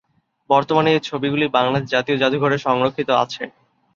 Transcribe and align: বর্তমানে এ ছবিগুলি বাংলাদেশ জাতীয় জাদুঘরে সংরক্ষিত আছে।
বর্তমানে 0.49 0.89
এ 0.93 1.09
ছবিগুলি 1.09 1.45
বাংলাদেশ 1.49 1.89
জাতীয় 1.91 2.17
জাদুঘরে 2.17 2.57
সংরক্ষিত 2.59 3.09
আছে। 3.23 3.43